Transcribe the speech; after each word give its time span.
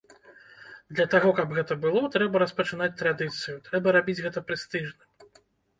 Для 0.99 1.05
таго, 1.13 1.33
каб 1.41 1.53
гэта 1.59 1.77
было, 1.85 2.03
трэба 2.15 2.41
распачынаць 2.45 2.93
традыцыю, 3.03 3.55
трэба 3.69 3.87
рабіць 3.99 4.21
гэта 4.27 4.39
прэстыжным. 4.51 5.35